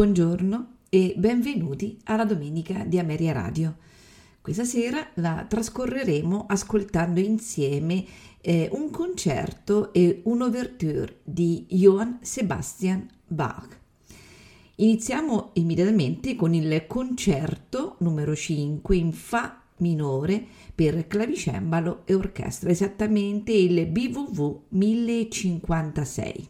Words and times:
Buongiorno 0.00 0.76
e 0.88 1.12
benvenuti 1.14 1.98
alla 2.04 2.24
domenica 2.24 2.84
di 2.86 2.98
Ameria 2.98 3.32
Radio. 3.32 3.76
Questa 4.40 4.64
sera 4.64 5.06
la 5.16 5.44
trascorreremo 5.46 6.46
ascoltando 6.48 7.20
insieme 7.20 8.06
eh, 8.40 8.70
un 8.72 8.88
concerto 8.88 9.92
e 9.92 10.22
un'ouverture 10.24 11.18
di 11.22 11.66
Johann 11.68 12.14
Sebastian 12.22 13.06
Bach. 13.26 13.78
Iniziamo 14.76 15.50
immediatamente 15.52 16.34
con 16.34 16.54
il 16.54 16.86
concerto 16.86 17.96
numero 17.98 18.34
5 18.34 18.96
in 18.96 19.12
Fa 19.12 19.60
minore 19.80 20.42
per 20.74 21.06
clavicembalo 21.08 22.04
e 22.06 22.14
orchestra, 22.14 22.70
esattamente 22.70 23.52
il 23.52 23.84
BWV 23.84 24.60
1056. 24.70 26.48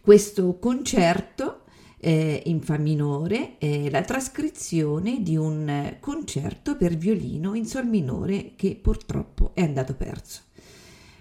Questo 0.00 0.58
concerto 0.58 1.60
eh, 2.06 2.40
in 2.46 2.60
Fa 2.60 2.78
minore 2.78 3.58
è 3.58 3.90
la 3.90 4.02
trascrizione 4.02 5.22
di 5.22 5.36
un 5.36 5.96
concerto 5.98 6.76
per 6.76 6.96
violino 6.96 7.54
in 7.54 7.66
Sol 7.66 7.88
minore 7.88 8.52
che 8.54 8.78
purtroppo 8.80 9.50
è 9.54 9.62
andato 9.62 9.94
perso. 9.94 10.42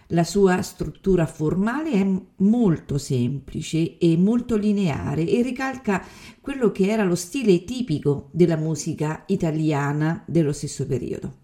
La 0.09 0.23
sua 0.23 0.61
struttura 0.61 1.25
formale 1.25 1.89
è 1.89 2.07
molto 2.43 2.99
semplice 2.99 3.97
e 3.97 4.15
molto 4.15 4.55
lineare 4.57 5.27
e 5.27 5.41
ricalca 5.41 6.05
quello 6.39 6.71
che 6.71 6.87
era 6.87 7.03
lo 7.03 7.15
stile 7.15 7.63
tipico 7.63 8.29
della 8.31 8.55
musica 8.55 9.23
italiana 9.25 10.23
dello 10.27 10.53
stesso 10.53 10.85
periodo. 10.85 11.37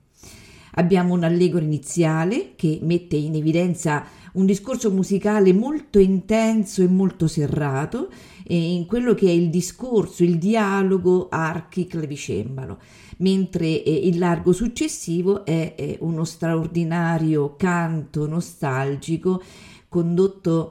Abbiamo 0.75 1.15
un 1.15 1.23
allegro 1.23 1.63
iniziale 1.63 2.53
che 2.55 2.77
mette 2.83 3.15
in 3.15 3.33
evidenza 3.33 4.05
un 4.33 4.45
discorso 4.45 4.91
musicale 4.91 5.53
molto 5.53 5.99
intenso 5.99 6.81
e 6.81 6.87
molto 6.87 7.27
serrato 7.27 8.09
in 8.47 8.85
quello 8.85 9.13
che 9.13 9.27
è 9.27 9.31
il 9.31 9.49
discorso, 9.49 10.23
il 10.23 10.37
dialogo 10.37 11.29
archi-clavicembalo, 11.29 12.79
mentre 13.17 13.83
eh, 13.83 14.07
il 14.07 14.17
largo 14.17 14.51
successivo 14.51 15.45
è, 15.45 15.75
è 15.75 15.97
uno 16.01 16.25
straordinario 16.25 17.55
canto 17.55 18.27
nostalgico 18.27 19.41
condotto 19.87 20.69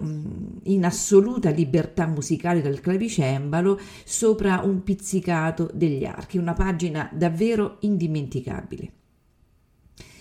in 0.65 0.85
assoluta 0.85 1.51
libertà 1.51 2.07
musicale 2.07 2.63
dal 2.63 2.81
clavicembalo 2.81 3.79
sopra 4.03 4.63
un 4.65 4.83
pizzicato 4.83 5.71
degli 5.75 6.07
archi, 6.07 6.39
una 6.39 6.55
pagina 6.55 7.09
davvero 7.13 7.77
indimenticabile. 7.81 8.93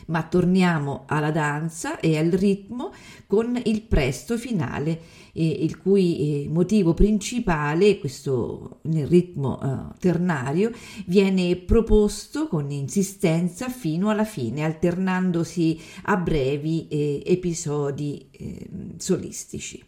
Ma 0.10 0.24
torniamo 0.24 1.04
alla 1.08 1.32
danza 1.32 2.00
e 2.00 2.18
al 2.18 2.30
ritmo 2.30 2.92
con 3.28 3.60
il 3.64 3.82
presto 3.84 4.38
finale, 4.38 5.00
eh, 5.34 5.48
il 5.48 5.78
cui 5.78 6.44
eh, 6.46 6.50
motivo 6.50 6.94
principale, 6.94 8.00
questo 8.00 8.80
nel 8.84 9.06
ritmo 9.06 9.60
eh, 9.62 10.00
ternario, 10.00 10.72
viene 11.06 11.56
proposto 11.58 12.48
con 12.48 12.72
insistenza 12.72 13.70
fino 13.70 14.10
alla 14.10 14.26
fine, 14.26 14.64
alternandosi 14.64 15.80
a 16.04 16.18
brevi 16.18 16.88
eh, 16.88 17.24
episodi 17.26 18.30
ehm, 18.32 18.98
solistici. 18.98 19.84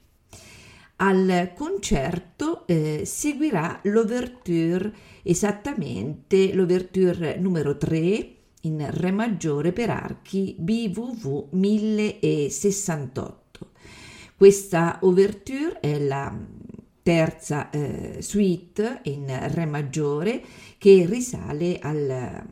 Al 0.98 1.54
concerto 1.56 2.68
eh, 2.68 3.02
seguirà 3.06 3.80
l'ouverture, 3.86 4.94
esattamente 5.24 6.54
l'ouverture 6.54 7.38
numero 7.40 7.76
3 7.76 8.36
in 8.62 8.86
Re 8.90 9.12
maggiore 9.12 9.72
per 9.72 9.90
archi 9.90 10.56
BWV 10.58 11.48
1068. 11.52 13.70
Questa 14.36 14.98
ouverture 15.02 15.80
è 15.80 16.00
la 16.00 16.36
terza 17.04 17.70
eh, 17.70 18.18
suite 18.22 19.02
in 19.04 19.26
Re 19.54 19.66
maggiore 19.66 20.42
che 20.78 21.06
risale 21.08 21.80
al 21.80 22.46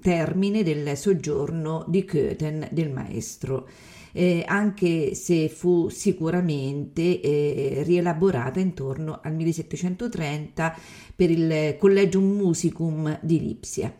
termine 0.00 0.62
del 0.62 0.96
soggiorno 0.96 1.84
di 1.86 2.04
Köthen 2.04 2.68
del 2.70 2.90
maestro. 2.90 3.68
Eh, 4.14 4.44
anche 4.46 5.14
se 5.14 5.48
fu 5.48 5.88
sicuramente 5.88 7.20
eh, 7.20 7.82
rielaborata 7.82 8.60
intorno 8.60 9.20
al 9.22 9.34
1730 9.34 10.76
per 11.16 11.30
il 11.30 11.76
Collegium 11.78 12.36
Musicum 12.36 13.18
di 13.22 13.40
Lipsia 13.40 13.90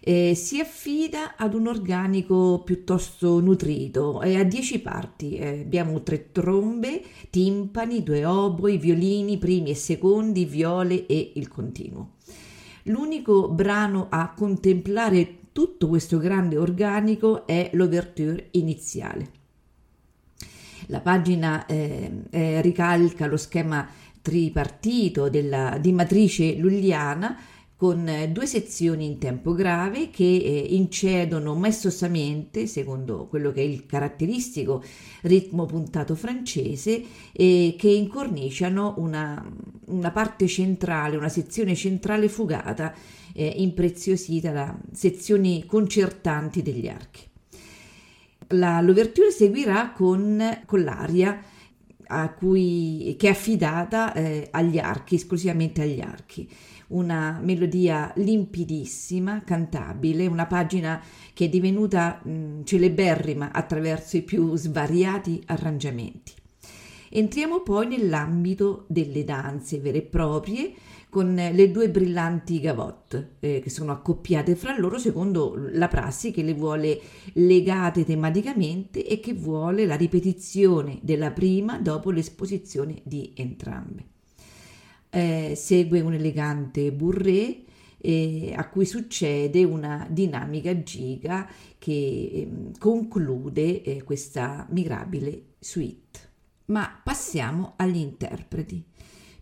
eh, 0.00 0.34
si 0.34 0.58
affida 0.58 1.36
ad 1.36 1.54
un 1.54 1.66
organico 1.66 2.62
piuttosto 2.64 3.40
nutrito 3.40 4.22
e 4.22 4.38
a 4.38 4.44
dieci 4.44 4.80
parti. 4.80 5.36
Eh, 5.36 5.60
abbiamo 5.60 6.02
tre 6.02 6.32
trombe, 6.32 7.02
timpani, 7.28 8.02
due 8.02 8.24
oboi, 8.24 8.78
violini, 8.78 9.38
primi 9.38 9.70
e 9.70 9.74
secondi, 9.74 10.44
viole 10.44 11.06
e 11.06 11.32
il 11.34 11.48
continuo. 11.48 12.12
L'unico 12.84 13.48
brano 13.48 14.06
a 14.08 14.32
contemplare 14.34 15.36
tutto 15.52 15.88
questo 15.88 16.18
grande 16.18 16.56
organico 16.56 17.46
è 17.46 17.70
l'ouverture 17.74 18.48
iniziale. 18.52 19.38
La 20.86 21.00
pagina 21.00 21.66
eh, 21.66 22.22
eh, 22.30 22.60
ricalca 22.62 23.26
lo 23.26 23.36
schema 23.36 23.86
tripartito 24.22 25.28
della, 25.28 25.78
di 25.78 25.92
matrice 25.92 26.56
lulliana 26.56 27.38
con 27.80 28.06
eh, 28.06 28.28
due 28.28 28.44
sezioni 28.44 29.06
in 29.06 29.16
tempo 29.16 29.54
grave 29.54 30.10
che 30.10 30.22
eh, 30.22 30.66
incedono 30.68 31.54
maestosamente, 31.54 32.66
secondo 32.66 33.26
quello 33.26 33.52
che 33.52 33.62
è 33.62 33.64
il 33.64 33.86
caratteristico 33.86 34.84
ritmo 35.22 35.64
puntato 35.64 36.14
francese, 36.14 37.02
che 37.32 37.78
incorniciano 37.80 38.96
una, 38.98 39.42
una 39.86 40.10
parte 40.10 40.46
centrale, 40.46 41.16
una 41.16 41.30
sezione 41.30 41.74
centrale 41.74 42.28
fugata, 42.28 42.92
eh, 43.32 43.54
impreziosita 43.56 44.50
da 44.50 44.78
sezioni 44.92 45.64
concertanti 45.64 46.60
degli 46.60 46.86
archi. 46.86 47.22
La, 48.48 48.82
l'ouverture 48.82 49.30
seguirà 49.30 49.92
con, 49.92 50.60
con 50.66 50.82
l'aria 50.82 51.42
cui, 52.36 53.16
che 53.18 53.28
è 53.28 53.30
affidata 53.30 54.12
eh, 54.12 54.48
agli 54.50 54.76
archi, 54.76 55.14
esclusivamente 55.14 55.80
agli 55.80 56.00
archi 56.00 56.46
una 56.90 57.38
melodia 57.42 58.12
limpidissima, 58.16 59.42
cantabile, 59.44 60.26
una 60.26 60.46
pagina 60.46 61.02
che 61.32 61.46
è 61.46 61.48
divenuta 61.48 62.20
mh, 62.22 62.62
celeberrima 62.64 63.52
attraverso 63.52 64.16
i 64.16 64.22
più 64.22 64.56
svariati 64.56 65.42
arrangiamenti. 65.46 66.32
Entriamo 67.12 67.60
poi 67.60 67.88
nell'ambito 67.88 68.84
delle 68.86 69.24
danze 69.24 69.78
vere 69.80 69.98
e 69.98 70.02
proprie 70.02 70.72
con 71.08 71.34
le 71.34 71.70
due 71.72 71.90
brillanti 71.90 72.60
gavotte 72.60 73.32
eh, 73.40 73.58
che 73.60 73.68
sono 73.68 73.90
accoppiate 73.90 74.54
fra 74.54 74.78
loro 74.78 74.96
secondo 74.96 75.56
la 75.56 75.88
prassi 75.88 76.30
che 76.30 76.44
le 76.44 76.54
vuole 76.54 77.00
legate 77.32 78.04
tematicamente 78.04 79.04
e 79.04 79.18
che 79.18 79.34
vuole 79.34 79.86
la 79.86 79.96
ripetizione 79.96 81.00
della 81.02 81.32
prima 81.32 81.80
dopo 81.80 82.12
l'esposizione 82.12 83.00
di 83.02 83.32
entrambe 83.34 84.04
eh, 85.10 85.54
segue 85.56 86.00
un 86.00 86.14
elegante 86.14 86.92
bourré 86.92 87.64
eh, 87.98 88.54
a 88.56 88.68
cui 88.68 88.86
succede 88.86 89.64
una 89.64 90.06
dinamica 90.08 90.82
giga 90.82 91.48
che 91.78 91.92
eh, 91.92 92.48
conclude 92.78 94.02
questa 94.04 94.66
mirabile 94.70 95.54
suite. 95.58 96.28
Ma 96.66 97.00
passiamo 97.02 97.74
agli 97.76 97.98
interpreti. 97.98 98.82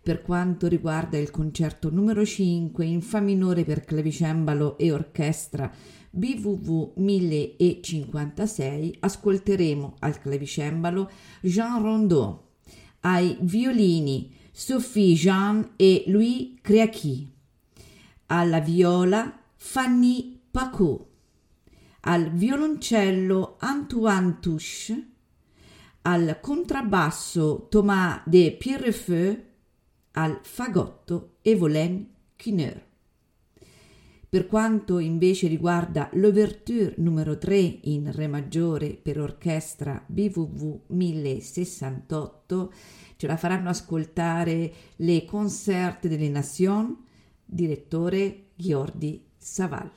Per 0.03 0.23
quanto 0.23 0.69
riguarda 0.69 1.19
il 1.19 1.31
concerto 1.31 1.91
numero 1.91 2.25
5 2.25 2.85
in 2.85 3.03
Fa 3.03 3.21
minore 3.21 3.65
per 3.65 3.85
clavicembalo 3.85 4.79
e 4.79 4.91
orchestra 4.91 5.71
BWV 6.11 6.93
1056, 6.97 8.97
ascolteremo 9.01 9.97
al 9.99 10.19
clavicembalo 10.19 11.11
Jean 11.43 11.83
Rondeau, 11.83 12.43
ai 13.01 13.37
violini 13.41 14.35
Sophie 14.61 15.15
Jean 15.15 15.75
e 15.77 16.03
Louis 16.09 16.59
Creaqui, 16.61 17.33
alla 18.27 18.59
viola 18.59 19.41
Fanny 19.55 20.37
Pacot, 20.51 21.07
al 22.01 22.33
violoncello 22.33 23.55
Antoine 23.61 24.39
Touche, 24.41 25.11
al 26.03 26.41
contrabbasso 26.41 27.69
Thomas 27.71 28.23
de 28.25 28.57
Pierrefeu, 28.59 29.45
al 30.11 30.41
fagotto 30.43 31.37
Evelyn 31.43 32.09
Kineur. 32.35 32.87
Per 34.31 34.47
quanto 34.47 34.99
invece 34.99 35.47
riguarda 35.47 36.11
l'ouverture 36.15 36.95
numero 36.99 37.39
3 37.39 37.79
in 37.85 38.13
Re 38.13 38.27
maggiore 38.27 38.99
per 39.01 39.21
orchestra 39.21 40.05
BWV 40.05 40.81
1068, 40.89 42.73
ce 43.19 43.27
la 43.27 43.37
faranno 43.37 43.69
ascoltare 43.69 44.73
le 44.97 45.25
Concert 45.25 46.07
delle 46.07 46.29
Nations, 46.29 46.97
direttore 47.45 48.51
Ghiordi 48.55 49.27
Saval. 49.37 49.91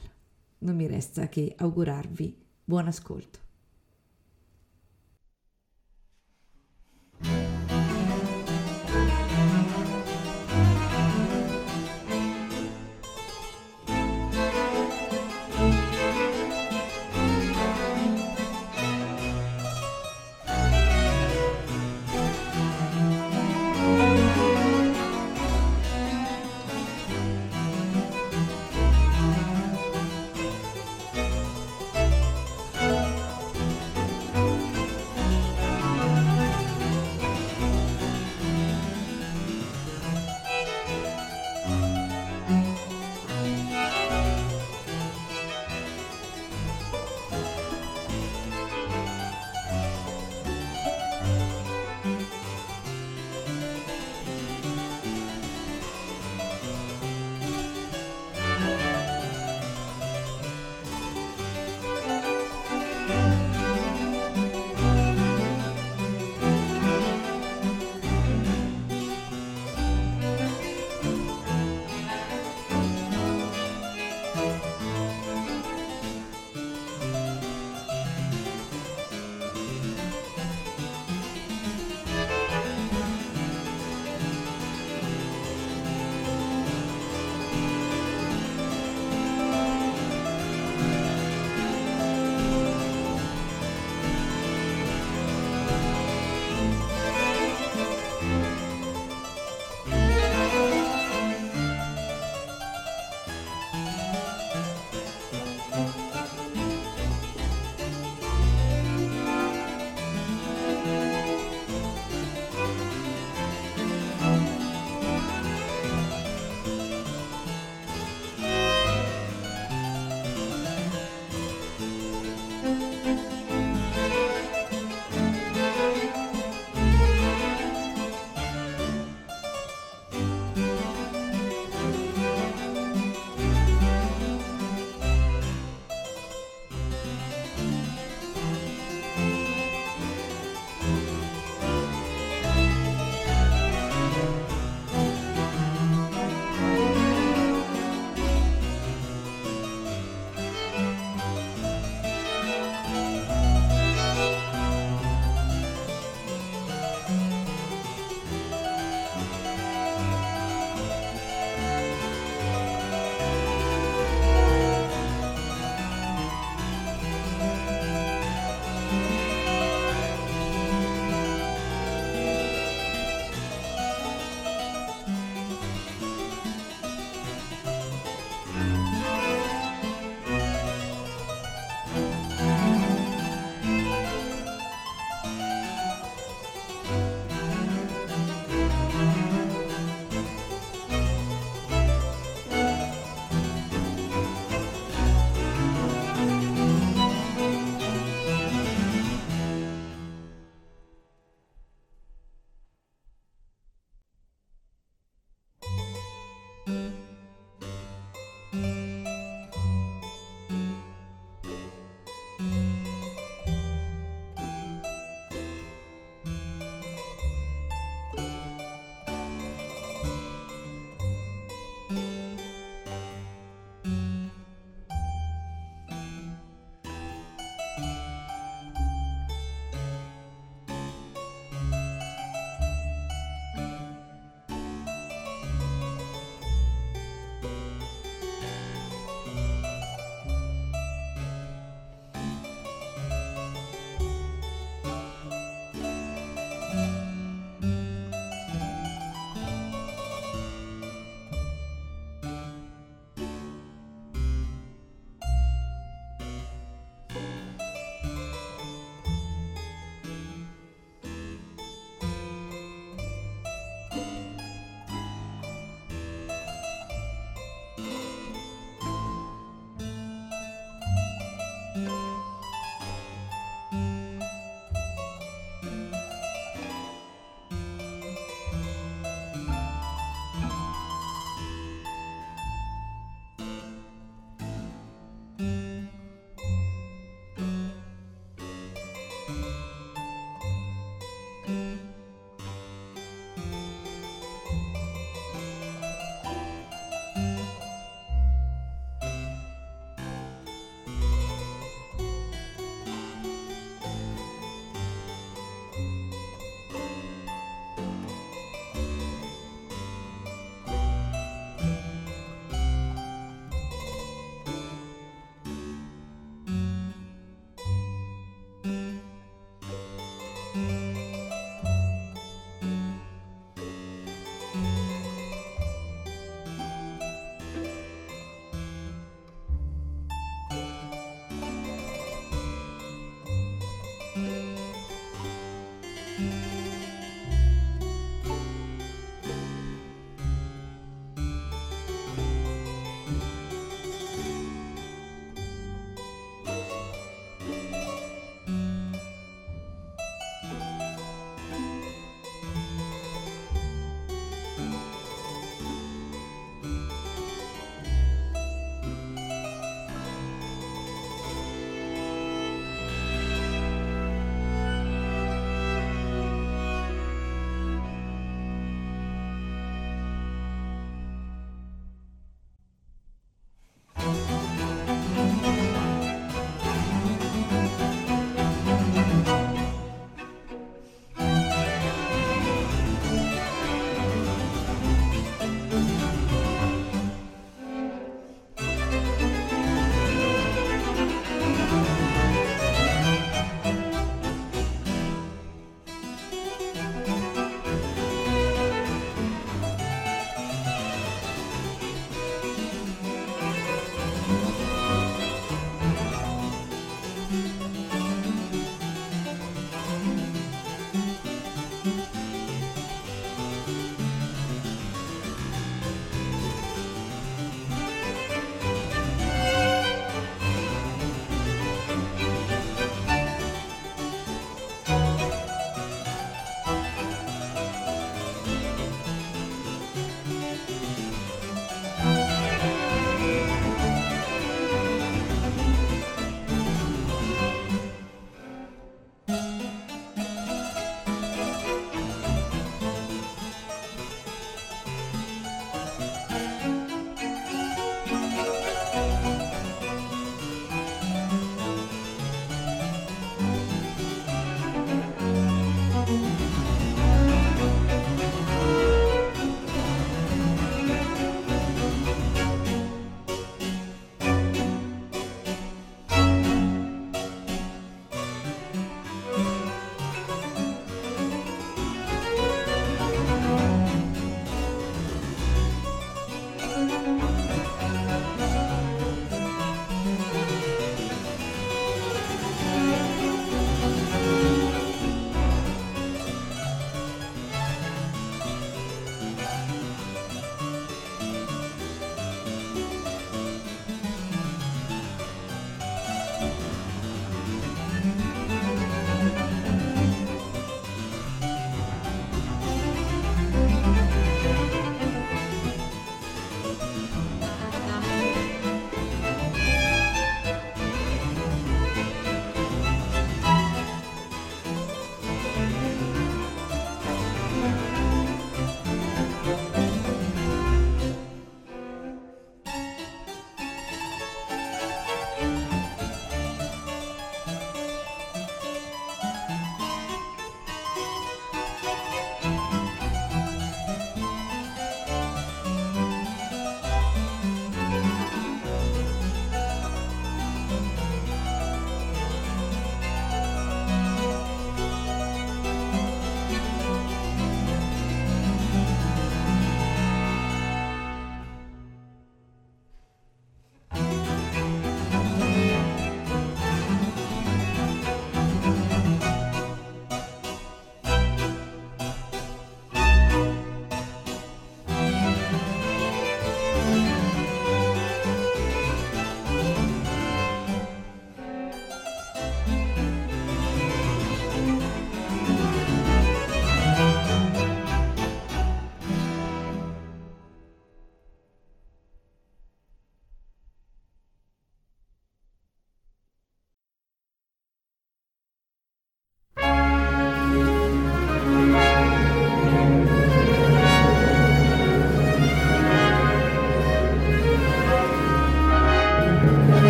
Non 0.59 0.75
mi 0.75 0.87
resta 0.87 1.29
che 1.29 1.53
augurarvi 1.55 2.35
buon 2.63 2.87
ascolto. 2.87 3.39